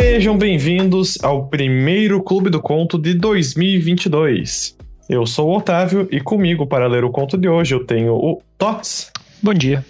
[0.00, 4.76] Sejam bem-vindos ao primeiro Clube do Conto de 2022.
[5.08, 8.40] Eu sou o Otávio e comigo para ler o conto de hoje eu tenho o
[8.56, 9.10] Tots.
[9.42, 9.84] Bom dia.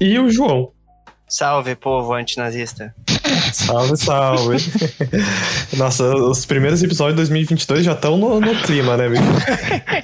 [0.00, 0.72] E o João.
[1.28, 2.92] Salve, povo antinazista.
[3.52, 4.56] Salve, salve.
[5.78, 9.22] Nossa, os primeiros episódios de 2022 já estão no, no clima, né, bicho?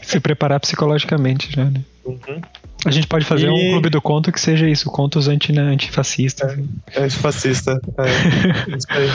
[0.05, 1.81] Se preparar psicologicamente já, né?
[2.05, 2.41] Uhum.
[2.85, 3.51] A gente pode fazer e...
[3.51, 6.59] um clube do conto que seja isso, contos anti, né, antifascistas.
[6.95, 7.81] É, antifascista.
[7.99, 9.09] É, isso aí.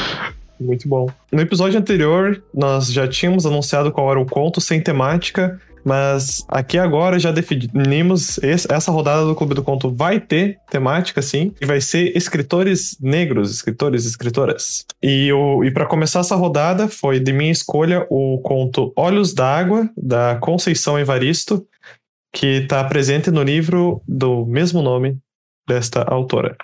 [0.59, 1.08] Muito bom.
[1.32, 6.78] No episódio anterior, nós já tínhamos anunciado qual era o conto sem temática, mas aqui
[6.78, 11.80] agora já definimos essa rodada do Clube do Conto vai ter temática, sim, e vai
[11.80, 14.86] ser escritores negros, escritores e escritoras.
[15.02, 15.30] E,
[15.64, 21.00] e para começar essa rodada, foi de minha escolha o conto Olhos d'Água, da Conceição
[21.00, 21.66] Evaristo,
[22.38, 25.18] que está presente no livro do mesmo nome
[25.68, 26.55] desta autora.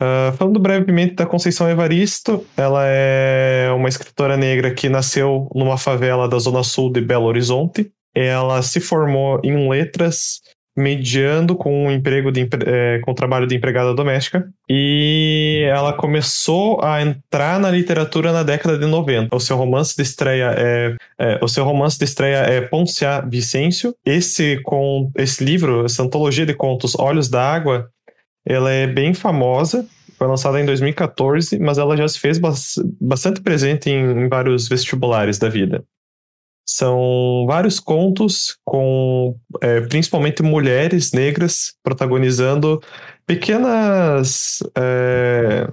[0.00, 6.28] Uh, falando brevemente da Conceição Evaristo, ela é uma escritora negra que nasceu numa favela
[6.28, 7.90] da zona sul de Belo Horizonte.
[8.14, 10.40] Ela se formou em letras,
[10.78, 17.02] mediando com um emprego de, é, com trabalho de empregada doméstica e ela começou a
[17.02, 19.34] entrar na literatura na década de 90.
[19.34, 23.92] O seu romance de estreia é, é o seu romance de estreia é Poncia Vicêncio.
[24.06, 27.90] Esse com esse livro, essa antologia de contos Olhos da Água,
[28.46, 29.84] ela é bem famosa.
[30.16, 32.38] Foi lançada em 2014, mas ela já se fez
[33.00, 35.82] bastante presente em, em vários vestibulares da vida.
[36.70, 42.78] São vários contos com é, principalmente mulheres negras protagonizando
[43.26, 45.66] pequenas é,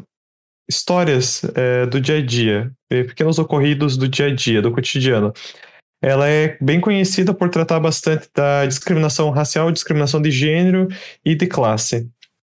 [0.69, 5.33] histórias é, do dia a dia, é, pequenos ocorridos do dia a dia, do cotidiano.
[6.01, 10.87] Ela é bem conhecida por tratar bastante da discriminação racial, discriminação de gênero
[11.25, 12.09] e de classe.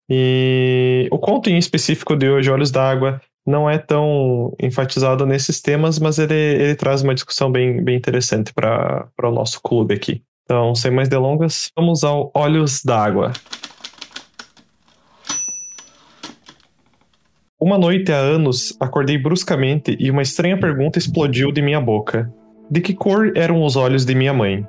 [0.10, 6.00] E o conto em específico de hoje, Olhos d'Água, não é tão enfatizado nesses temas,
[6.00, 10.24] mas ele, ele traz uma discussão bem, bem interessante para o nosso clube aqui.
[10.46, 13.34] Então, sem mais delongas, vamos ao Olhos d'Água.
[17.60, 22.32] Uma noite há anos, acordei bruscamente e uma estranha pergunta explodiu de minha boca.
[22.70, 24.68] De que cor eram os olhos de minha mãe?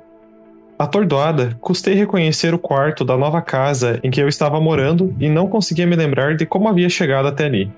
[0.79, 5.47] Atordoada, custei reconhecer o quarto da nova casa em que eu estava morando e não
[5.47, 7.71] conseguia me lembrar de como havia chegado até ali.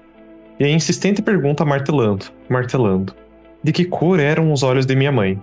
[0.60, 3.16] E a insistente pergunta martelando, martelando.
[3.64, 5.40] De que cor eram os olhos de minha mãe?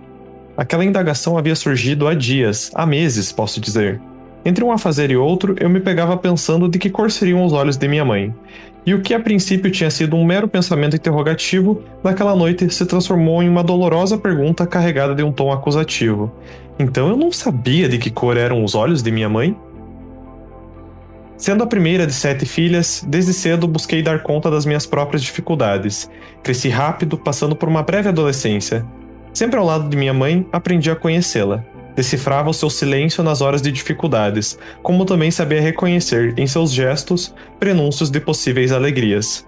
[0.55, 3.99] Aquela indagação havia surgido há dias, há meses, posso dizer.
[4.45, 7.77] Entre um afazer e outro, eu me pegava pensando de que cor seriam os olhos
[7.77, 8.33] de minha mãe.
[8.85, 13.41] E o que a princípio tinha sido um mero pensamento interrogativo, naquela noite se transformou
[13.41, 16.31] em uma dolorosa pergunta carregada de um tom acusativo.
[16.77, 19.57] Então eu não sabia de que cor eram os olhos de minha mãe?
[21.37, 26.09] Sendo a primeira de sete filhas, desde cedo busquei dar conta das minhas próprias dificuldades.
[26.41, 28.83] Cresci rápido, passando por uma breve adolescência.
[29.31, 31.63] Sempre ao lado de minha mãe, aprendi a conhecê-la.
[31.95, 37.33] Decifrava o seu silêncio nas horas de dificuldades, como também sabia reconhecer em seus gestos
[37.59, 39.47] prenúncios de possíveis alegrias.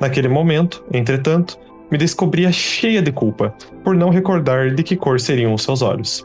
[0.00, 1.58] Naquele momento, entretanto,
[1.90, 6.24] me descobria cheia de culpa por não recordar de que cor seriam os seus olhos.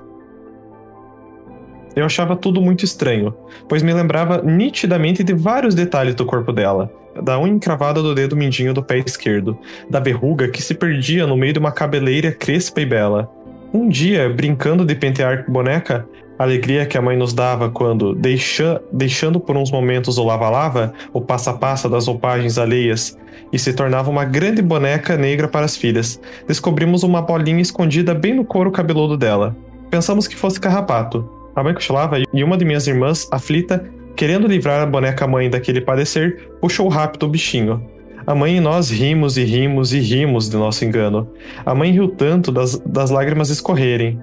[1.96, 3.34] Eu achava tudo muito estranho,
[3.68, 6.92] pois me lembrava nitidamente de vários detalhes do corpo dela.
[7.22, 9.58] Da unha encravada do dedo mindinho do pé esquerdo,
[9.90, 13.30] da verruga que se perdia no meio de uma cabeleira crespa e bela.
[13.74, 16.08] Um dia, brincando de pentear boneca,
[16.38, 20.94] a alegria que a mãe nos dava quando, deixa, deixando por uns momentos o lava-lava,
[21.12, 23.18] o passa-passa das roupagens alheias,
[23.52, 28.34] e se tornava uma grande boneca negra para as filhas, descobrimos uma bolinha escondida bem
[28.34, 29.56] no couro cabeludo dela.
[29.90, 34.82] Pensamos que fosse carrapato, a mãe cochilava e uma de minhas irmãs, aflita, querendo livrar
[34.82, 37.84] a boneca mãe daquele padecer, puxou rápido o bichinho.
[38.26, 41.28] A mãe e nós rimos e rimos e rimos de nosso engano.
[41.66, 44.22] A mãe riu tanto das, das lágrimas escorrerem.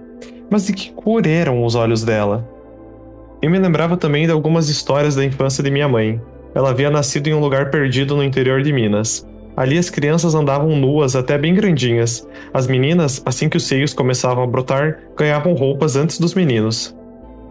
[0.49, 2.49] Mas de que cor eram os olhos dela?
[3.43, 6.21] Eu me lembrava também de algumas histórias da infância de minha mãe.
[6.55, 9.27] Ela havia nascido em um lugar perdido no interior de Minas.
[9.57, 12.27] Ali as crianças andavam nuas até bem grandinhas.
[12.53, 16.96] As meninas, assim que os seios começavam a brotar, ganhavam roupas antes dos meninos.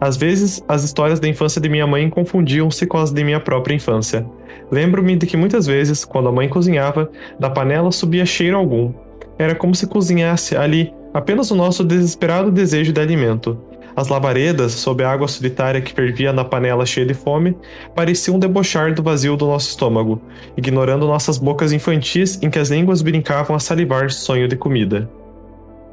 [0.05, 3.73] Às vezes, as histórias da infância de minha mãe confundiam-se com as de minha própria
[3.73, 4.23] infância.
[4.71, 7.09] Lembro-me de que muitas vezes, quando a mãe cozinhava,
[7.39, 8.93] da panela subia cheiro algum.
[9.39, 13.59] Era como se cozinhasse ali apenas o nosso desesperado desejo de alimento.
[13.95, 17.57] As labaredas, sob a água solitária que fervia na panela cheia de fome,
[17.95, 20.21] pareciam debochar do vazio do nosso estômago,
[20.55, 25.09] ignorando nossas bocas infantis em que as línguas brincavam a salivar sonho de comida.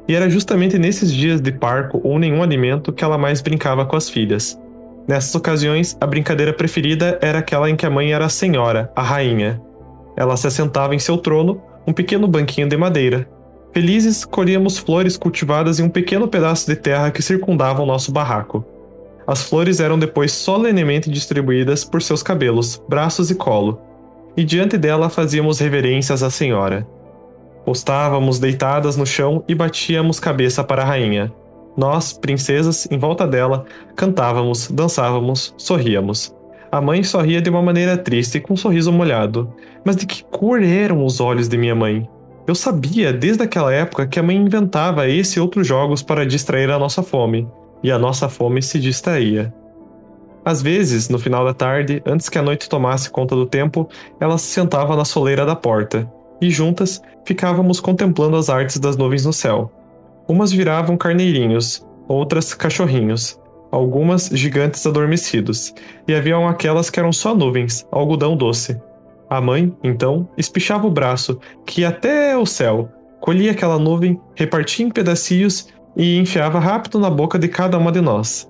[0.07, 3.95] E era justamente nesses dias de parco ou nenhum alimento que ela mais brincava com
[3.95, 4.59] as filhas.
[5.07, 9.01] Nessas ocasiões, a brincadeira preferida era aquela em que a mãe era a senhora, a
[9.01, 9.61] rainha.
[10.15, 13.27] Ela se assentava em seu trono, um pequeno banquinho de madeira.
[13.73, 18.63] Felizes, colhíamos flores cultivadas em um pequeno pedaço de terra que circundava o nosso barraco.
[19.25, 23.81] As flores eram depois solenemente distribuídas por seus cabelos, braços e colo,
[24.35, 26.87] e diante dela fazíamos reverências à senhora.
[27.65, 31.31] Postávamos deitadas no chão e batíamos cabeça para a rainha.
[31.77, 33.65] Nós, princesas, em volta dela,
[33.95, 36.35] cantávamos, dançávamos, sorríamos.
[36.71, 39.53] A mãe sorria de uma maneira triste, com um sorriso molhado.
[39.85, 42.07] Mas de que cor eram os olhos de minha mãe?
[42.45, 46.69] Eu sabia, desde aquela época, que a mãe inventava esse e outros jogos para distrair
[46.69, 47.47] a nossa fome.
[47.81, 49.53] E a nossa fome se distraía.
[50.45, 53.87] Às vezes, no final da tarde, antes que a noite tomasse conta do tempo,
[54.19, 56.11] ela se sentava na soleira da porta,
[56.41, 59.71] e juntas ficávamos contemplando as artes das nuvens no céu.
[60.27, 63.39] Umas viravam carneirinhos, outras cachorrinhos,
[63.71, 65.73] algumas gigantes adormecidos,
[66.07, 68.79] e haviam aquelas que eram só nuvens, algodão doce.
[69.29, 72.89] A mãe, então, espichava o braço, que até o céu,
[73.19, 75.67] colhia aquela nuvem, repartia em pedacinhos
[75.97, 78.49] e enfiava rápido na boca de cada uma de nós.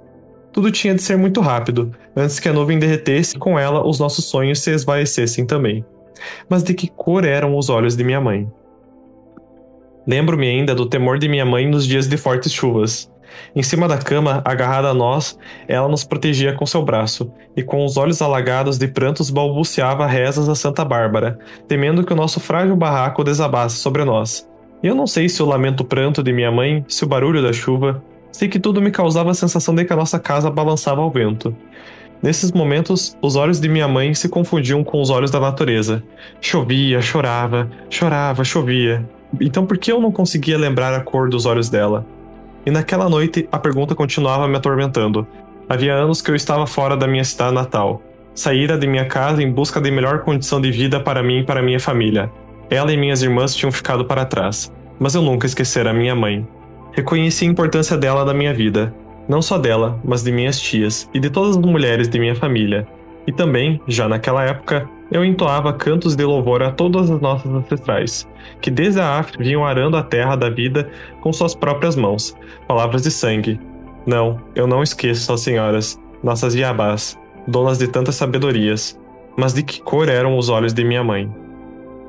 [0.52, 4.00] Tudo tinha de ser muito rápido, antes que a nuvem derretesse e com ela os
[4.00, 5.84] nossos sonhos se esvaecessem também.
[6.48, 8.48] Mas de que cor eram os olhos de minha mãe?
[10.06, 13.12] Lembro-me ainda do temor de minha mãe nos dias de fortes chuvas.
[13.56, 17.86] Em cima da cama, agarrada a nós, ela nos protegia com seu braço, e com
[17.86, 22.76] os olhos alagados de prantos balbuciava rezas a Santa Bárbara, temendo que o nosso frágil
[22.76, 24.48] barraco desabasse sobre nós.
[24.82, 27.54] E eu não sei se o lamento pranto de minha mãe, se o barulho da
[27.54, 31.10] chuva, sei que tudo me causava a sensação de que a nossa casa balançava ao
[31.10, 31.56] vento.
[32.22, 36.04] Nesses momentos, os olhos de minha mãe se confundiam com os olhos da natureza.
[36.40, 39.06] Chovia, chorava, chorava, chovia.
[39.40, 42.06] Então por que eu não conseguia lembrar a cor dos olhos dela?
[42.66, 45.28] E naquela noite a pergunta continuava me atormentando.
[45.68, 48.02] Havia anos que eu estava fora da minha cidade natal.
[48.34, 51.62] Saíra de minha casa em busca de melhor condição de vida para mim e para
[51.62, 52.32] minha família.
[52.70, 56.48] Ela e minhas irmãs tinham ficado para trás, mas eu nunca esquecera minha mãe.
[56.94, 58.94] Reconheci a importância dela na minha vida,
[59.28, 62.88] não só dela, mas de minhas tias e de todas as mulheres de minha família.
[63.26, 68.28] E também, já naquela época, eu entoava cantos de louvor a todas as nossas ancestrais,
[68.60, 70.90] que desde a África vinham arando a terra da vida
[71.22, 72.36] com suas próprias mãos,
[72.68, 73.60] palavras de sangue.
[74.08, 77.16] Não, eu não esqueço as senhoras, nossas Yabás,
[77.48, 79.00] donas de tantas sabedorias,
[79.38, 81.32] mas de que cor eram os olhos de minha mãe.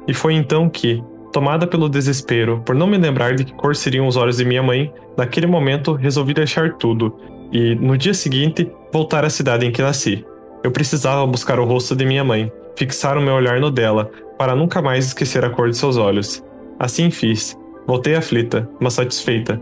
[0.08, 4.06] E foi então que, tomada pelo desespero por não me lembrar de que cor seriam
[4.06, 7.14] os olhos de minha mãe, naquele momento resolvi deixar tudo
[7.52, 10.24] e, no dia seguinte, voltar à cidade em que nasci.
[10.62, 14.54] Eu precisava buscar o rosto de minha mãe, fixar o meu olhar no dela, para
[14.54, 16.42] nunca mais esquecer a cor de seus olhos.
[16.78, 17.56] Assim fiz.
[17.86, 19.60] Voltei aflita, mas satisfeita.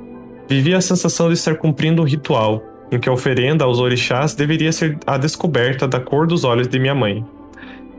[0.49, 4.73] Vivi a sensação de estar cumprindo um ritual, em que a oferenda aos orixás deveria
[4.73, 7.25] ser a descoberta da cor dos olhos de minha mãe.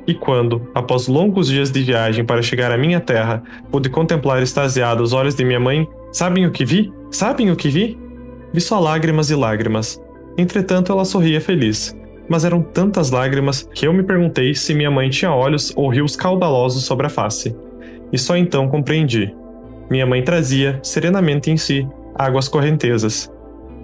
[0.05, 5.01] E quando, após longos dias de viagem para chegar à minha terra, pude contemplar extasiado
[5.01, 6.91] os olhos de minha mãe, sabem o que vi?
[7.09, 7.97] Sabem o que vi?
[8.53, 10.01] Vi só lágrimas e lágrimas.
[10.37, 11.95] Entretanto, ela sorria feliz
[12.33, 16.15] mas eram tantas lágrimas que eu me perguntei se minha mãe tinha olhos ou rios
[16.15, 17.55] caudalosos sobre a face.
[18.11, 19.31] E só então compreendi.
[19.87, 23.31] Minha mãe trazia, serenamente em si, águas correntezas.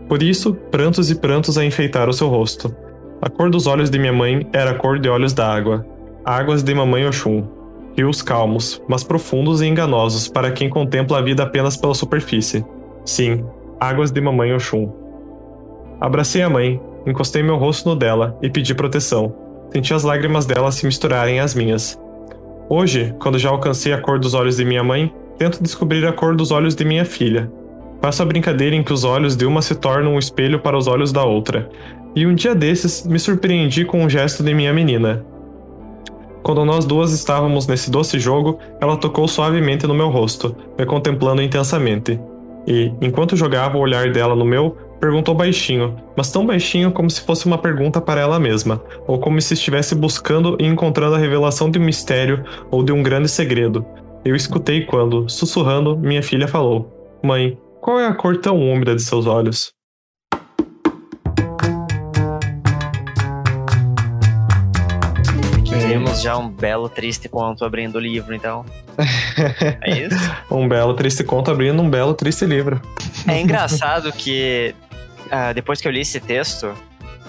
[0.07, 2.75] Por isso, prantos e prantos a enfeitar o seu rosto.
[3.22, 5.85] A cor dos olhos de minha mãe era a cor de olhos da água.
[6.26, 7.44] Águas de mamãe Oxum.
[7.95, 12.66] Rios calmos, mas profundos e enganosos para quem contempla a vida apenas pela superfície.
[13.06, 13.45] Sim,
[13.80, 14.92] águas de mamãe Oxum.
[16.02, 19.33] Abracei a mãe, Encostei meu rosto no dela e pedi proteção.
[19.71, 21.99] Senti as lágrimas dela se misturarem às minhas.
[22.69, 26.35] Hoje, quando já alcancei a cor dos olhos de minha mãe, tento descobrir a cor
[26.35, 27.51] dos olhos de minha filha.
[28.01, 30.87] Faço a brincadeira em que os olhos de uma se tornam um espelho para os
[30.87, 31.69] olhos da outra.
[32.15, 35.25] E um dia desses, me surpreendi com um gesto de minha menina.
[36.41, 41.41] Quando nós duas estávamos nesse doce jogo, ela tocou suavemente no meu rosto, me contemplando
[41.41, 42.19] intensamente.
[42.65, 47.21] E, enquanto jogava o olhar dela no meu, Perguntou baixinho, mas tão baixinho como se
[47.21, 51.71] fosse uma pergunta para ela mesma, ou como se estivesse buscando e encontrando a revelação
[51.71, 53.85] de um mistério ou de um grande segredo.
[54.25, 59.01] Eu escutei quando, sussurrando, minha filha falou: Mãe, qual é a cor tão úmida de
[59.01, 59.71] seus olhos?
[65.87, 68.65] Temos já um belo triste conto abrindo o livro, então.
[69.81, 70.18] É isso?
[70.51, 72.81] um belo triste conto abrindo um belo triste livro.
[73.25, 74.75] É engraçado que
[75.30, 76.76] ah, depois que eu li esse texto,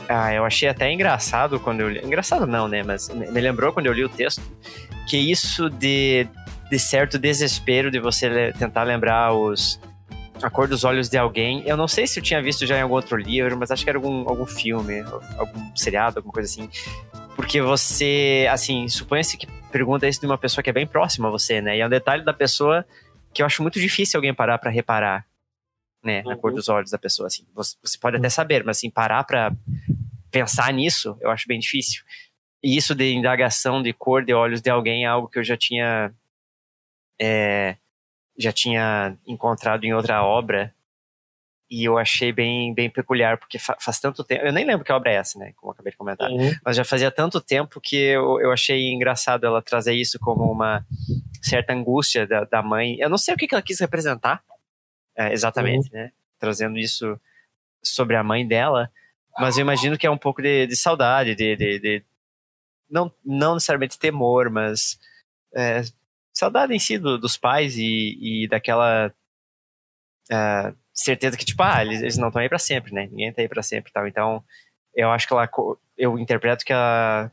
[0.09, 2.01] ah, eu achei até engraçado quando eu li.
[2.05, 2.83] Engraçado não, né?
[2.83, 4.43] Mas me lembrou quando eu li o texto
[5.07, 6.27] que isso de,
[6.71, 9.81] de certo desespero de você tentar lembrar os,
[10.43, 11.63] a cor dos olhos de alguém.
[11.67, 13.91] Eu não sei se eu tinha visto já em algum outro livro, mas acho que
[13.91, 15.01] era algum, algum filme,
[15.37, 16.69] algum seriado, alguma coisa assim.
[17.37, 21.31] Porque você, assim, supõe-se que pergunta isso de uma pessoa que é bem próxima a
[21.31, 21.77] você, né?
[21.77, 22.85] E é um detalhe da pessoa
[23.33, 25.25] que eu acho muito difícil alguém parar para reparar,
[26.03, 26.23] né?
[26.23, 26.57] Na cor uhum.
[26.57, 27.47] dos olhos da pessoa, assim.
[27.55, 29.53] Você, você pode até saber, mas assim, parar para
[30.31, 32.03] pensar nisso, eu acho bem difícil.
[32.63, 35.57] E isso de indagação de cor de olhos de alguém é algo que eu já
[35.57, 36.13] tinha
[37.21, 37.77] é,
[38.39, 40.75] já tinha encontrado em outra obra
[41.71, 44.45] e eu achei bem, bem peculiar, porque fa faz tanto tempo.
[44.45, 45.53] Eu nem lembro que obra é essa, né?
[45.55, 46.29] Como eu acabei de comentar.
[46.29, 46.53] Uhum.
[46.65, 50.85] Mas já fazia tanto tempo que eu, eu achei engraçado ela trazer isso como uma
[51.41, 52.97] certa angústia da, da mãe.
[52.99, 54.43] Eu não sei o que, que ela quis representar
[55.21, 56.01] é, exatamente, uhum.
[56.01, 56.13] né?
[56.39, 57.21] Trazendo isso
[57.83, 58.91] sobre a mãe dela.
[59.39, 62.03] Mas eu imagino que é um pouco de, de saudade, de, de, de,
[62.91, 64.99] não, não necessariamente temor, mas
[65.55, 65.83] é,
[66.33, 69.13] saudade em si do, dos pais e, e daquela.
[70.33, 73.09] Uh, certeza que, tipo, ah, eles, eles não estão aí para sempre, né?
[73.11, 74.07] Ninguém tá aí para sempre tal.
[74.07, 74.43] Então,
[74.95, 75.49] eu acho que ela.
[75.99, 77.31] Eu interpreto que a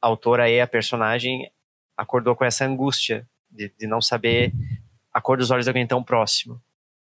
[0.00, 1.50] autora e a personagem
[1.96, 4.52] acordou com essa angústia de, de não saber
[5.12, 6.60] a cor dos olhos de alguém tão próximo.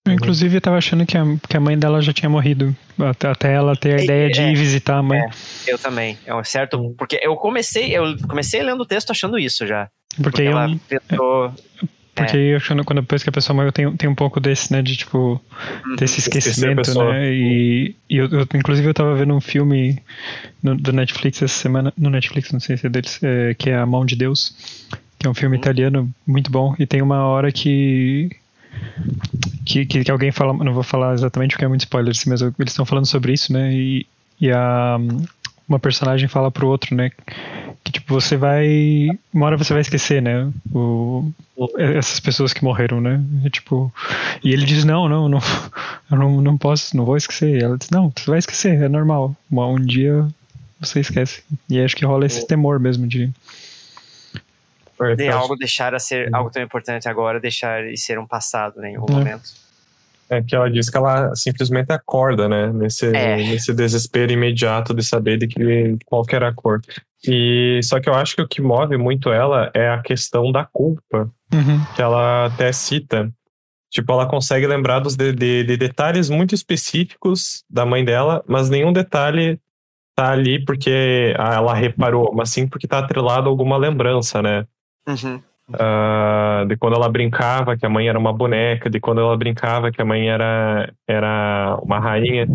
[0.08, 2.76] Inclusive, eu tava achando que a, que a mãe dela já tinha morrido.
[3.00, 5.20] Até, até ela ter a é, ideia de é, ir visitar a mãe.
[5.20, 5.30] É,
[5.68, 6.18] eu também.
[6.26, 6.96] É um certo.
[6.98, 9.90] Porque eu comecei, eu comecei lendo o texto achando isso já.
[10.16, 11.54] Porque, porque ela eu, tentou.
[12.14, 12.56] Porque é.
[12.56, 15.42] eu, quando depois que a pessoa morre, tem, tem um pouco desse, né, de tipo,
[15.86, 15.96] uhum.
[15.96, 19.98] desse esquecimento, né, e, e eu, eu, inclusive eu tava vendo um filme
[20.62, 23.78] no, do Netflix essa semana, no Netflix, não sei se é deles, é, que é
[23.78, 24.54] A Mão de Deus,
[25.18, 25.62] que é um filme uhum.
[25.62, 28.30] italiano muito bom, e tem uma hora que,
[29.66, 32.42] que, que, que alguém fala, não vou falar exatamente porque é muito spoiler, assim, mas
[32.42, 34.06] eles estão falando sobre isso, né, e,
[34.40, 34.98] e a,
[35.68, 37.12] uma personagem fala pro outro, né,
[37.84, 39.10] que tipo, você vai.
[39.34, 40.52] Uma hora você vai esquecer, né?
[40.74, 41.32] O,
[41.78, 43.22] essas pessoas que morreram, né?
[43.44, 43.92] E, tipo.
[44.44, 45.40] E ele diz, não, não, não,
[46.12, 47.60] eu não, não posso, não vou esquecer.
[47.60, 49.36] E ela diz, não, você vai esquecer, é normal.
[49.52, 50.28] Um, um dia
[50.80, 51.44] você esquece.
[51.70, 53.30] E acho que rola esse temor mesmo de.
[55.16, 58.92] De algo deixar a ser algo tão importante agora, deixar e ser um passado, né,
[58.92, 59.18] em algum é.
[59.18, 59.62] momento.
[60.30, 62.72] É que ela diz que ela simplesmente acorda, né?
[62.72, 63.36] Nesse, é.
[63.36, 66.80] nesse desespero imediato de saber de que qual que era a cor.
[67.28, 70.64] E só que eu acho que o que move muito ela é a questão da
[70.64, 71.86] culpa, uhum.
[71.94, 73.30] que ela até cita.
[73.92, 78.70] Tipo, ela consegue lembrar dos de, de, de, detalhes muito específicos da mãe dela, mas
[78.70, 79.60] nenhum detalhe
[80.16, 84.66] tá ali porque ela reparou, mas sim porque tá atrelado a alguma lembrança, né?
[85.08, 85.42] Uhum.
[85.70, 89.92] Uh, de quando ela brincava que a mãe era uma boneca, de quando ela brincava
[89.92, 92.46] que a mãe era, era uma rainha,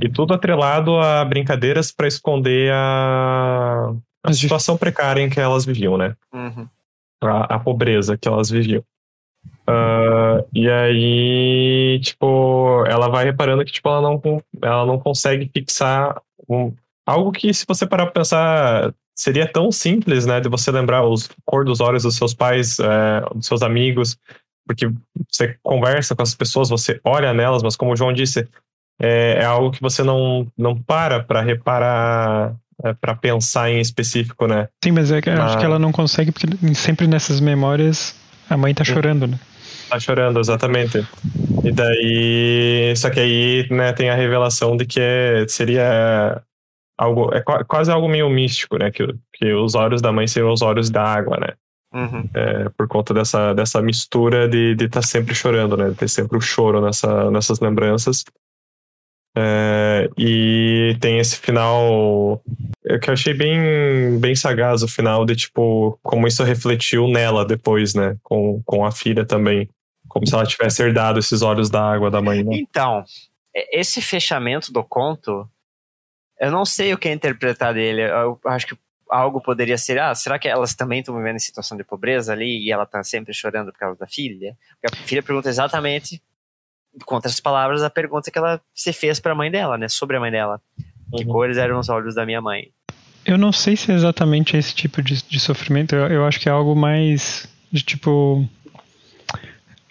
[0.00, 5.96] e tudo atrelado a brincadeiras para esconder a, a situação precária em que elas viviam,
[5.96, 6.14] né?
[6.32, 6.68] Uhum.
[7.22, 8.82] A, a, pobreza que elas viviam.
[9.68, 14.20] Uh, e aí, tipo, ela vai reparando que tipo, ela, não,
[14.62, 16.72] ela não consegue fixar um,
[17.06, 21.28] algo que, se você parar pra pensar, seria tão simples, né, de você lembrar os
[21.44, 24.18] cor dos olhos dos seus pais, é, dos seus amigos,
[24.66, 24.90] porque
[25.30, 28.46] você conversa com as pessoas, você olha nelas, mas como o João disse,
[29.00, 32.54] é, é algo que você não, não para para reparar,
[32.84, 34.68] é, para pensar em específico, né?
[34.84, 38.14] Sim, mas é acho que ela não consegue, porque sempre nessas memórias
[38.50, 39.38] a mãe tá chorando, né?
[39.88, 41.06] Tá chorando, exatamente.
[41.64, 42.94] E daí.
[42.96, 45.00] Só que aí, né, tem a revelação de que
[45.48, 46.42] seria
[46.96, 48.90] algo é quase algo meio místico, né?
[48.90, 51.54] Que, que os olhos da mãe seriam os olhos da água, né?
[51.92, 52.28] Uhum.
[52.34, 55.90] É, por conta dessa, dessa mistura de estar de tá sempre chorando, né?
[55.90, 58.24] De ter sempre o choro nessa, nessas lembranças.
[59.38, 62.42] É, e tem esse final
[63.02, 67.94] que eu achei bem, bem sagaz o final de tipo como isso refletiu nela depois,
[67.94, 68.16] né?
[68.22, 69.68] Com, com a filha também.
[70.08, 72.42] Como se ela tivesse herdado esses olhos da água da mãe.
[72.42, 72.56] Né?
[72.56, 73.04] Então,
[73.70, 75.46] esse fechamento do conto
[76.40, 78.02] eu não sei o que é interpretar dele.
[78.02, 78.76] Eu acho que
[79.08, 82.64] algo poderia ser, ah, será que elas também estão vivendo em situação de pobreza ali
[82.64, 84.56] e ela está sempre chorando por causa da filha?
[84.80, 86.20] Porque a filha pergunta exatamente,
[87.04, 89.88] com outras palavras, a pergunta que ela se fez para a mãe dela, né?
[89.88, 90.60] Sobre a mãe dela.
[91.14, 91.32] Que uhum.
[91.32, 92.70] cores eram os olhos da minha mãe?
[93.24, 95.94] Eu não sei se é exatamente esse tipo de, de sofrimento.
[95.94, 98.48] Eu, eu acho que é algo mais de tipo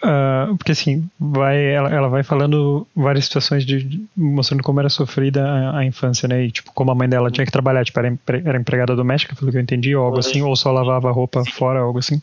[0.02, 4.90] Uh, porque assim, vai, ela, ela, vai falando várias situações de, de, mostrando como era
[4.90, 6.44] sofrida a, a, infância, né?
[6.44, 9.34] E tipo, como a mãe dela tinha que trabalhar, tipo, era, empre, era empregada doméstica,
[9.34, 11.50] pelo que eu entendi, ou algo assim, ou só lavava roupa Sim.
[11.50, 12.20] fora, algo assim.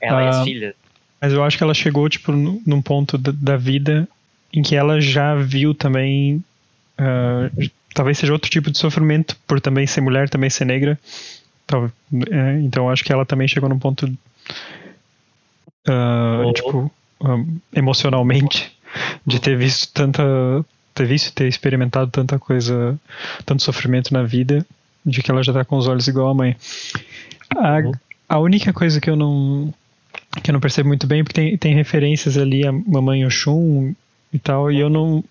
[0.00, 0.74] Ela uh, e as ah, filhas.
[1.20, 4.08] Mas eu acho que ela chegou, tipo, num ponto da, da vida
[4.52, 6.42] em que ela já viu também.
[6.98, 10.98] Uh, talvez seja outro tipo de sofrimento, por também ser mulher, também ser negra.
[11.64, 11.90] Então,
[12.30, 14.12] é, então acho que ela também chegou num ponto
[15.88, 18.76] uh, tipo, um, emocionalmente,
[19.26, 20.22] de ter visto tanta.
[20.94, 22.98] ter visto ter experimentado tanta coisa,
[23.44, 24.66] tanto sofrimento na vida,
[25.04, 26.56] de que ela já tá com os olhos igual a mãe.
[27.56, 27.78] A,
[28.28, 29.72] a única coisa que eu não
[30.42, 33.94] que eu não percebo muito bem, porque tem, tem referências ali a Mamãe Oxum
[34.32, 35.24] e tal, e eu não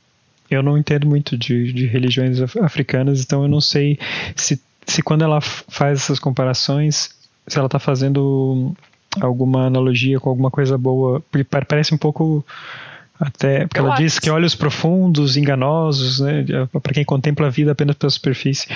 [0.50, 4.00] eu não entendo muito de, de religiões africanas, então eu não sei
[4.36, 7.12] se, se quando ela faz essas comparações,
[7.48, 8.76] se ela está fazendo
[9.22, 12.46] alguma analogia com alguma coisa boa, porque parece um pouco
[13.20, 16.46] até porque eu ela diz que olhos profundos, enganosos, né,
[16.82, 18.68] para quem contempla a vida apenas pela superfície.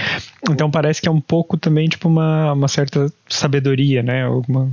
[0.49, 4.69] Então parece que é um pouco também tipo uma, uma certa sabedoria, né, alguma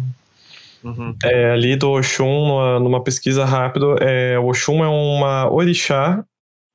[0.82, 1.14] Uhum.
[1.22, 6.24] É, ali do Oxum, numa, numa pesquisa rápida, é, o Oxum é uma orixá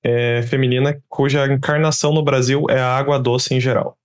[0.04, 3.98] é, feminina cuja encarnação no Brasil é a água doce em geral.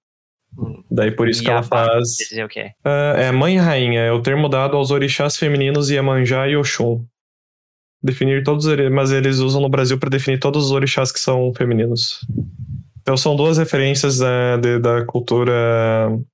[0.91, 2.17] Daí por isso e que ela faz.
[2.29, 2.73] Dizer o quê?
[2.85, 7.05] Uh, é mãe e rainha, é o termo dado aos orixás femininos Iemanjá e Oxum
[8.03, 11.53] definir todos eles, mas eles usam no Brasil para definir todos os orixás que são
[11.55, 12.21] femininos.
[13.03, 15.53] Então são duas referências né, de, da cultura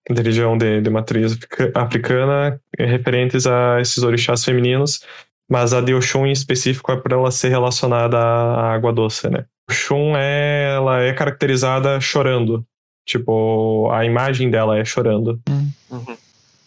[0.08, 1.38] de religião de, de matriz
[1.75, 5.00] africana referentes a esses orixás femininos,
[5.49, 9.44] mas a de Oxum em específico é por ela ser relacionada à água doce, né?
[9.70, 12.64] Oxum é, ela é caracterizada chorando,
[13.06, 15.40] tipo a imagem dela é chorando.
[15.48, 16.16] Uhum.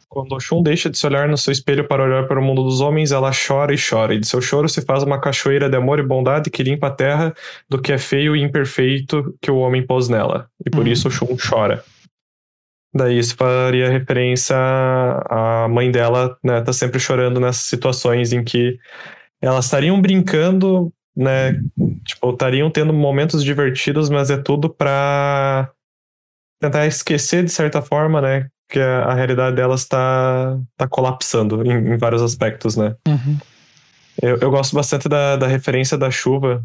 [0.08, 2.82] Quando Oxum deixa de se olhar no seu espelho para olhar para o mundo dos
[2.82, 6.00] homens, ela chora e chora, e de seu choro se faz uma cachoeira de amor
[6.00, 7.32] e bondade que limpa a terra
[7.70, 10.50] do que é feio e imperfeito que o homem pôs nela.
[10.66, 10.92] E por uhum.
[10.92, 11.84] isso Oxum chora.
[12.92, 18.80] Daí isso faria referência à mãe dela, né, tá sempre chorando nessas situações em que
[19.40, 21.54] elas estariam brincando, né,
[22.04, 25.72] tipo, estariam tendo momentos divertidos, mas é tudo pra
[26.60, 31.94] tentar esquecer de certa forma, né, que a, a realidade delas está tá colapsando em,
[31.94, 32.96] em, vários aspectos, né?
[33.08, 33.38] Uhum.
[34.22, 36.64] Eu, eu gosto bastante da, da referência da chuva,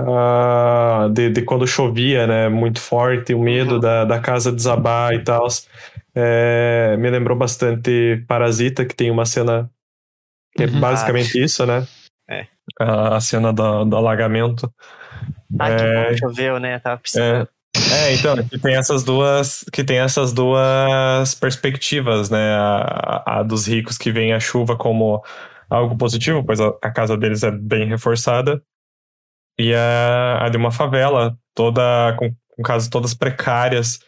[0.00, 2.48] uh, de, de quando chovia, né?
[2.48, 3.80] Muito forte, o medo uhum.
[3.80, 5.46] da, da casa desabar e tal.
[6.14, 9.70] É, me lembrou bastante Parasita, que tem uma cena
[10.56, 10.80] que é uhum.
[10.80, 11.86] basicamente ah, isso, né?
[12.28, 12.46] É.
[12.78, 14.72] A, a cena do, do alagamento.
[15.58, 16.78] Ah, é, que bom, choveu, né?
[16.78, 17.42] Tava precisando.
[17.42, 22.54] É, é, então, que tem essas duas, que tem essas duas perspectivas, né?
[22.54, 25.22] A, a dos ricos que veem a chuva como
[25.68, 28.62] algo positivo, pois a, a casa deles é bem reforçada,
[29.58, 34.00] e a, a de uma favela toda com, com casas todas precárias,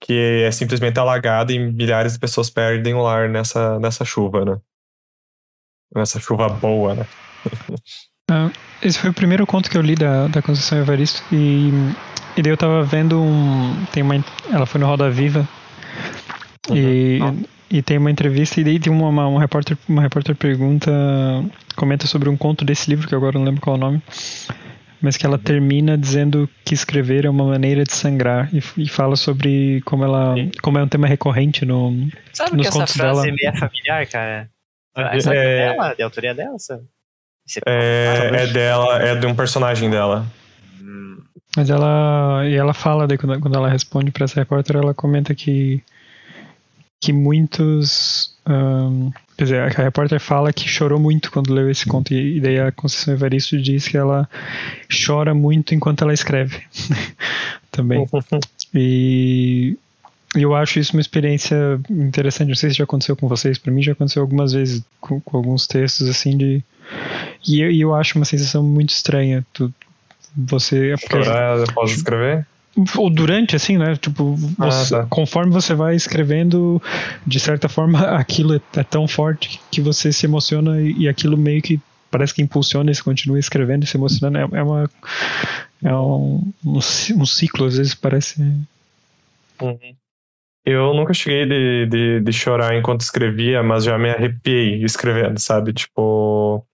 [0.00, 4.60] que é simplesmente alagada e milhares de pessoas perdem o lar nessa, nessa chuva, né?
[5.94, 7.06] Nessa chuva boa, né?
[8.30, 11.70] Ah, esse foi o primeiro conto que eu li da, da Conceição Evaristo e
[12.36, 13.84] e daí eu tava vendo um.
[13.92, 15.46] Tem uma, ela foi no Roda Viva.
[16.68, 16.76] Uhum.
[16.76, 20.90] E, e tem uma entrevista, e daí tem uma, uma, uma, repórter, uma repórter pergunta.
[21.76, 24.02] Comenta sobre um conto desse livro, que agora não lembro qual é o nome.
[25.00, 28.48] Mas que ela termina dizendo que escrever é uma maneira de sangrar.
[28.54, 30.34] E, e fala sobre como ela.
[30.62, 33.36] como é um tema recorrente no, Sabe nos que contos essa frase dela.
[33.42, 34.48] é familiar, cara?
[34.94, 36.84] Essa é, é dela, de autoria dela, sabe?
[37.66, 40.26] É, é dela, é de um personagem dela.
[41.56, 42.42] Mas ela.
[42.48, 45.82] E ela fala, daí, quando, quando ela responde para essa repórter, ela comenta que.
[47.00, 48.34] que muitos.
[48.46, 52.58] Um, quer dizer, a repórter fala que chorou muito quando leu esse conto, e, daí
[52.58, 54.28] a Conceição Evaristo diz que ela
[55.06, 56.62] chora muito enquanto ela escreve.
[57.70, 58.06] Também.
[58.74, 59.76] e.
[60.34, 62.48] eu acho isso uma experiência interessante.
[62.48, 63.58] Não sei se já aconteceu com vocês.
[63.58, 66.64] Para mim já aconteceu algumas vezes com, com alguns textos assim de
[67.46, 69.44] e eu, eu acho uma sensação muito estranha.
[69.52, 69.72] Tu,
[70.36, 70.94] você.
[70.96, 72.46] Chorar após escrever?
[72.96, 73.96] Ou durante, assim, né?
[73.96, 75.06] Tipo, ah, você, tá.
[75.10, 76.80] conforme você vai escrevendo,
[77.26, 81.36] de certa forma, aquilo é, é tão forte que você se emociona e, e, aquilo
[81.36, 81.78] meio que
[82.10, 84.38] parece que impulsiona e você continua escrevendo e se emocionando.
[84.38, 84.90] É, é uma.
[85.84, 88.40] É um, um, um, ciclo, às vezes parece.
[89.60, 89.94] Uhum.
[90.64, 95.72] Eu nunca cheguei de, de, de chorar enquanto escrevia, mas já me arrepiei escrevendo, sabe?
[95.72, 96.64] Tipo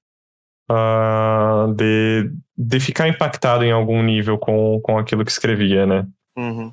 [0.71, 6.07] uh, de, de ficar impactado em algum nível com, com aquilo que escrevia, né?
[6.37, 6.73] Uhum.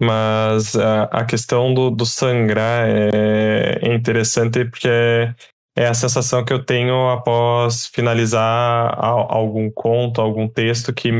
[0.00, 5.34] Mas a, a questão do, do sangrar é, é interessante porque é,
[5.76, 11.10] é a sensação que eu tenho após finalizar algum conto, algum texto que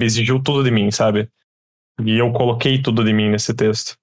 [0.00, 1.28] exigiu tudo de mim, sabe?
[2.04, 3.96] E eu coloquei tudo de mim nesse texto.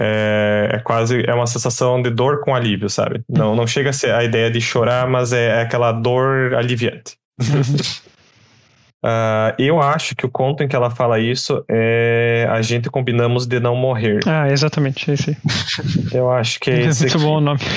[0.00, 3.22] É, é, quase é uma sensação de dor com alívio, sabe?
[3.28, 7.16] Não, não chega a ser a ideia de chorar, mas é, é aquela dor aliviante.
[9.04, 13.46] uh, eu acho que o conto em que ela fala isso é a gente combinamos
[13.46, 14.20] de não morrer.
[14.26, 15.36] Ah, exatamente, é esse.
[16.10, 17.04] Eu acho que é esse.
[17.04, 17.26] É muito aqui.
[17.26, 17.60] bom o nome.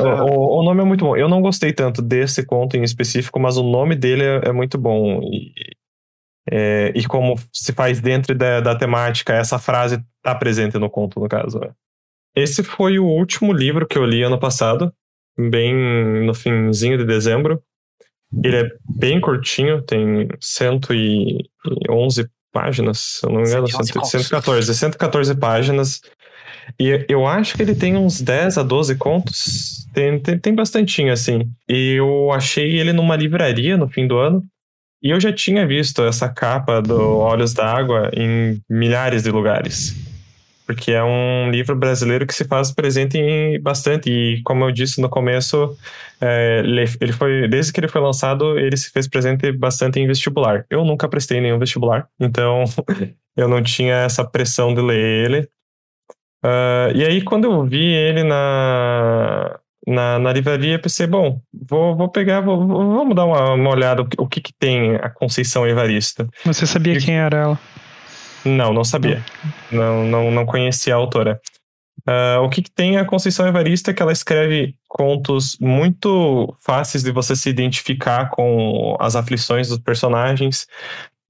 [0.00, 1.16] O, o, o, nome é muito bom.
[1.16, 4.76] Eu não gostei tanto desse conto em específico, mas o nome dele é, é muito
[4.76, 5.20] bom.
[5.22, 5.52] E,
[6.50, 11.20] é, e como se faz dentro da, da temática, essa frase está presente no conto,
[11.20, 11.60] no caso.
[12.34, 14.92] esse foi o último livro que eu li ano passado,
[15.38, 15.74] bem
[16.24, 17.62] no finzinho de dezembro.
[18.42, 26.00] Ele é bem curtinho, tem 111 páginas, se eu não me engano, 114, 114 páginas.
[26.80, 29.86] E eu acho que ele tem uns 10 a 12 contos.
[29.92, 31.48] Tem, tem, tem bastantinho, assim.
[31.68, 34.42] E eu achei ele numa livraria no fim do ano.
[35.02, 39.94] E eu já tinha visto essa capa do Olhos d'Água em milhares de lugares.
[40.66, 44.10] Porque é um livro brasileiro que se faz presente em bastante.
[44.10, 45.76] E como eu disse no começo,
[46.20, 46.62] é,
[47.00, 50.64] ele foi, desde que ele foi lançado, ele se fez presente bastante em vestibular.
[50.70, 52.64] Eu nunca prestei nenhum vestibular, então
[53.36, 55.48] eu não tinha essa pressão de ler ele.
[56.44, 62.08] Uh, e aí, quando eu vi ele na, na, na livraria, pensei, bom, vou, vou
[62.08, 65.66] pegar, vou, vamos dar uma, uma olhada o que, o que, que tem a Conceição
[65.66, 66.28] Evarista.
[66.44, 67.60] Você sabia e, quem era ela?
[68.44, 69.24] Não, não sabia.
[69.70, 71.40] Não, não, não conhecia a autora.
[72.06, 77.02] Uh, o que, que, tem a Conceição Evarista é que ela escreve contos muito fáceis
[77.02, 80.66] de você se identificar com as aflições dos personagens.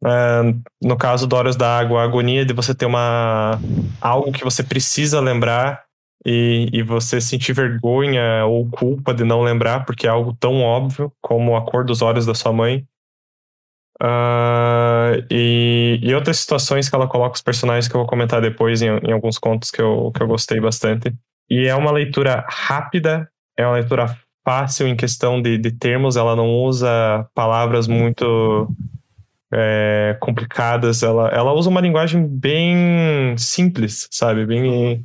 [0.02, 3.60] Uh, no caso do Horas da Água, a agonia de você ter uma
[4.00, 5.84] algo que você precisa lembrar
[6.26, 11.12] e, e você sentir vergonha ou culpa de não lembrar, porque é algo tão óbvio
[11.20, 12.84] como a cor dos olhos da sua mãe.
[14.04, 18.82] Uh, e, e, outras situações que ela coloca os personagens que eu vou comentar depois
[18.82, 21.10] em, em alguns contos que eu, que eu gostei bastante.
[21.48, 24.14] E é uma leitura rápida, é uma leitura
[24.44, 28.68] fácil em questão de, de termos, ela não usa palavras muito
[29.50, 34.44] é, complicadas, ela, ela usa uma linguagem bem simples, sabe?
[34.44, 35.02] Bem,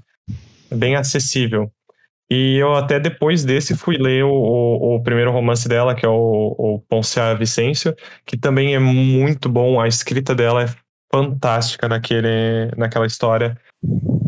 [0.70, 1.72] bem acessível.
[2.32, 6.10] E eu até depois desse fui ler o, o, o primeiro romance dela, que é
[6.10, 10.68] o, o Poncia Vicêncio, que também é muito bom, a escrita dela é
[11.12, 13.58] fantástica naquele, naquela história.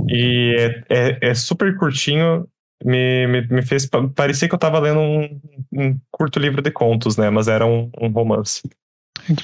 [0.10, 2.48] E é, é, é super curtinho,
[2.84, 5.40] me, me, me, fez parecer que eu estava lendo um,
[5.72, 7.30] um, curto livro de contos, né?
[7.30, 8.62] Mas era um, um romance.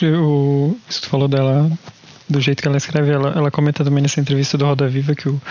[0.02, 1.70] O, você falou dela,
[2.30, 5.30] do jeito que ela escreve, ela, ela comenta também nessa entrevista do Roda Viva que
[5.30, 5.42] o,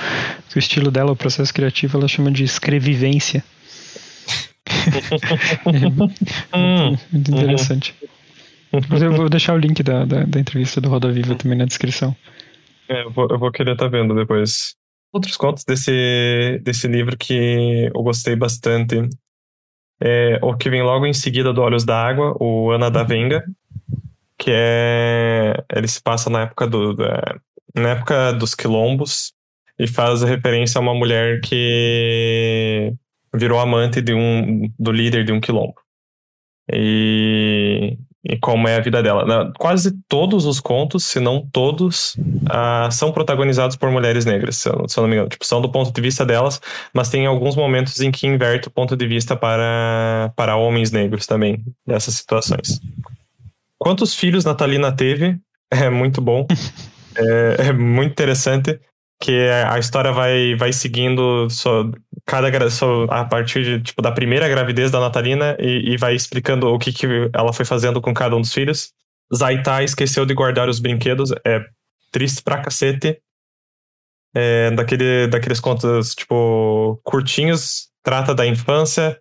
[0.48, 3.44] que o estilo dela, o processo criativo, ela chama de escrevivência.
[6.52, 7.94] é, muito interessante.
[8.88, 11.64] Mas eu vou deixar o link da, da, da entrevista do Roda Viva também na
[11.64, 12.14] descrição.
[12.88, 14.74] É, eu vou, eu vou querer estar tá vendo depois.
[15.12, 19.08] Outros contos desse, desse livro que eu gostei bastante
[20.00, 23.42] é o que vem logo em seguida do Olhos da Água, o Ana da Venga,
[24.38, 27.38] que é ele se passa na época do da,
[27.74, 29.32] na época dos quilombos
[29.78, 32.92] e faz referência a uma mulher que
[33.34, 35.74] virou amante de um do líder de um quilombo
[36.72, 39.52] e, e como é a vida dela.
[39.58, 44.88] Quase todos os contos, se não todos, uh, são protagonizados por mulheres negras, se eu,
[44.88, 45.28] se eu, não me engano.
[45.28, 46.60] Tipo, são do ponto de vista delas,
[46.92, 51.26] mas tem alguns momentos em que inverte o ponto de vista para, para homens negros
[51.26, 52.80] também, nessas situações.
[53.78, 55.38] Quantos filhos Natalina teve?
[55.70, 56.46] É muito bom.
[57.16, 58.78] é, é, muito interessante
[59.20, 61.90] que a história vai, vai seguindo só,
[62.26, 66.68] cada só, a partir de, tipo, da primeira gravidez da Natalina e, e vai explicando
[66.68, 68.92] o que, que ela foi fazendo com cada um dos filhos.
[69.34, 71.32] Zaita esqueceu de guardar os brinquedos.
[71.44, 71.64] É
[72.12, 73.20] triste pra cacete.
[74.34, 79.18] É, daquele, daqueles contos, tipo, curtinhos, trata da infância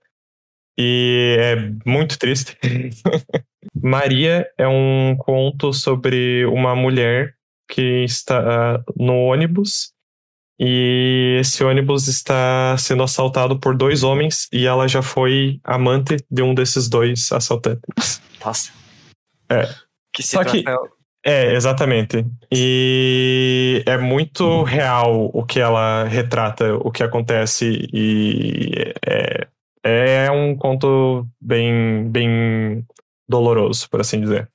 [0.78, 1.56] e é
[1.90, 2.58] muito triste.
[3.74, 7.34] Maria é um conto sobre uma mulher
[7.68, 9.94] que está no ônibus
[10.60, 16.42] e esse ônibus está sendo assaltado por dois homens e ela já foi amante de
[16.42, 18.22] um desses dois assaltantes.
[18.44, 18.72] Nossa.
[19.50, 19.68] É.
[20.14, 20.54] Que situação.
[20.54, 20.64] Só que,
[21.26, 22.26] é, exatamente.
[22.52, 28.72] E é muito real o que ela retrata, o que acontece e
[29.06, 29.48] é,
[29.84, 32.86] é um conto bem, bem
[33.28, 34.48] doloroso, por assim dizer.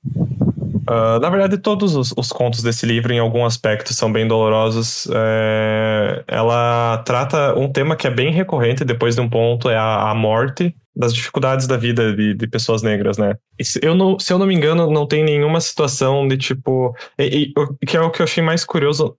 [0.88, 5.06] Uh, na verdade, todos os, os, contos desse livro, em algum aspecto, são bem dolorosos.
[5.12, 10.10] É, ela trata um tema que é bem recorrente depois de um ponto, é a,
[10.10, 13.36] a morte das dificuldades da vida de, de pessoas negras, né?
[13.62, 16.94] Se eu, não, se eu não me engano, não tem nenhuma situação de tipo...
[17.18, 19.16] E, e, que é o que eu achei mais curioso.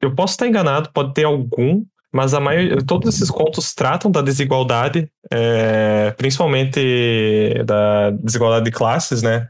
[0.00, 4.20] Eu posso estar enganado, pode ter algum, mas a maioria, todos esses contos tratam da
[4.20, 9.48] desigualdade, é, principalmente da desigualdade de classes, né?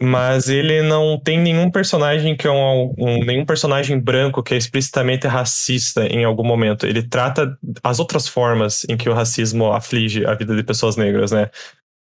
[0.00, 4.56] Mas ele não tem nenhum personagem que é um, um, nenhum personagem branco que é
[4.56, 6.86] explicitamente racista em algum momento.
[6.86, 11.32] Ele trata as outras formas em que o racismo aflige a vida de pessoas negras,
[11.32, 11.50] né?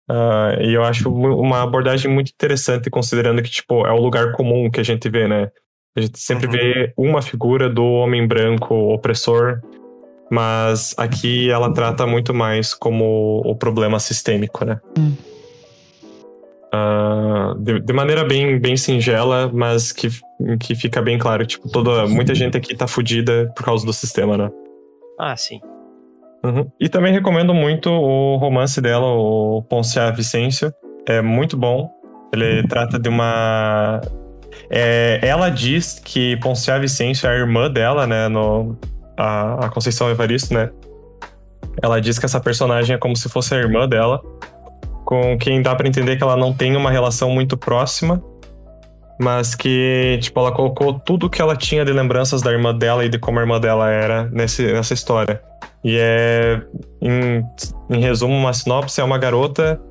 [0.09, 4.69] Uh, e eu acho uma abordagem muito interessante, considerando que, tipo, é o lugar comum
[4.69, 5.51] que a gente vê, né?
[5.95, 6.53] A gente sempre uhum.
[6.53, 9.61] vê uma figura do homem branco opressor
[10.31, 14.79] Mas aqui ela trata muito mais como o problema sistêmico, né?
[14.97, 15.13] Hum.
[16.73, 20.07] Uh, de, de, maneira bem, bem singela, mas que,
[20.57, 21.45] que fica bem claro.
[21.45, 24.49] Tipo, toda, muita gente aqui tá fodida por causa do sistema, né?
[25.19, 25.59] Ah, sim.
[26.45, 26.71] Uhum.
[26.79, 30.73] E também recomendo muito o romance dela, o Poncia Vicêncio.
[31.05, 31.89] É muito bom.
[32.31, 33.99] Ele trata de uma.
[34.69, 38.29] É, ela diz que Poncia Vicêncio é a irmã dela, né?
[38.29, 38.77] No,
[39.21, 40.69] a, a Conceição Evaristo, né?
[41.81, 44.21] Ela diz que essa personagem é como se fosse a irmã dela
[45.11, 48.23] com quem dá para entender que ela não tem uma relação muito próxima,
[49.19, 53.09] mas que, tipo, ela colocou tudo que ela tinha de lembranças da irmã dela e
[53.09, 55.41] de como a irmã dela era nesse, nessa história.
[55.83, 56.61] E é,
[57.01, 57.43] em,
[57.89, 59.81] em resumo, uma sinopse é uma garota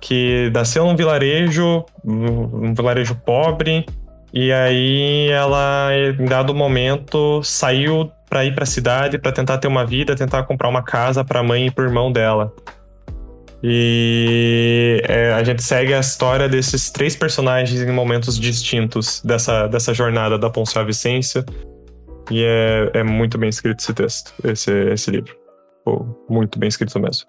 [0.00, 3.84] que nasceu num vilarejo, um vilarejo pobre,
[4.32, 9.68] e aí ela, em dado momento, saiu para ir para a cidade para tentar ter
[9.68, 12.52] uma vida, tentar comprar uma casa para a mãe e para o irmão dela.
[13.62, 19.94] E é, a gente segue a história desses três personagens em momentos distintos dessa, dessa
[19.94, 21.44] jornada da Poncia Vicência.
[22.30, 25.34] E é, é muito bem escrito esse texto, esse, esse livro.
[25.84, 27.26] Pô, muito bem escrito mesmo.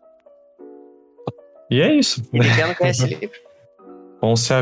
[1.69, 2.23] E é isso.
[2.33, 3.37] E de que ano que é esse livro?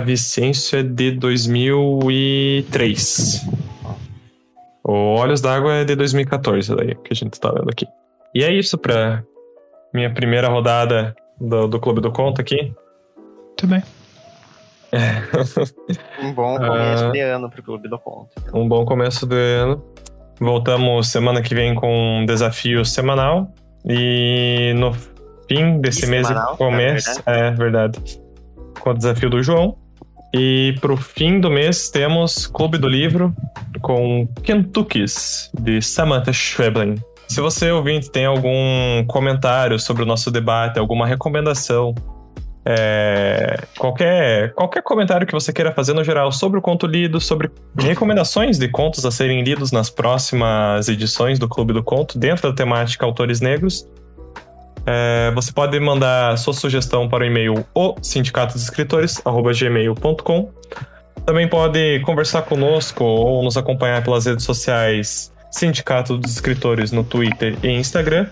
[0.05, 3.41] Vicência é de 2003.
[4.87, 7.87] O Olhos d'Água é de 2014, daí, que a gente tá vendo aqui.
[8.35, 9.23] E é isso pra
[9.91, 12.71] minha primeira rodada do, do Clube do Conto aqui.
[13.15, 13.81] Muito bem.
[16.21, 18.29] um bom começo uh, de ano pro Clube do Conto.
[18.37, 18.61] Então.
[18.61, 19.83] Um bom começo de ano.
[20.39, 23.51] Voltamos semana que vem com um desafio semanal.
[23.83, 24.93] E no
[25.47, 27.23] fim desse e mês começa.
[27.25, 28.21] É, é verdade.
[28.79, 29.75] Com o desafio do João.
[30.33, 33.33] E pro fim do mês temos Clube do Livro
[33.81, 36.95] com Kentuckys, de Samantha Schweblin.
[37.27, 41.93] Se você, ouvinte, tem algum comentário sobre o nosso debate, alguma recomendação,
[42.67, 47.51] é, qualquer, qualquer comentário que você queira fazer no geral sobre o conto lido, sobre
[47.77, 52.55] recomendações de contos a serem lidos nas próximas edições do Clube do Conto, dentro da
[52.55, 53.87] temática Autores Negros,
[54.85, 60.51] é, você pode mandar sua sugestão para o e-mail o sindicatosescritores.gmail.com
[61.25, 67.57] Também pode conversar conosco ou nos acompanhar pelas redes sociais Sindicato dos Escritores no Twitter
[67.63, 68.27] e Instagram.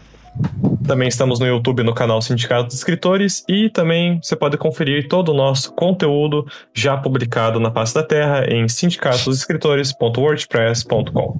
[0.85, 5.29] Também estamos no YouTube no canal Sindicato dos Escritores e também você pode conferir todo
[5.29, 11.39] o nosso conteúdo já publicado na face da Terra em sindicatosescritores.wordpress.com.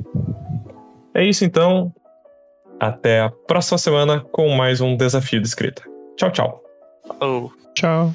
[1.14, 1.94] É isso então.
[2.80, 5.84] Até a próxima semana com mais um desafio de escrita.
[6.18, 6.64] Tchau, tchau.
[7.22, 7.50] Oh.
[7.74, 8.14] Tchau.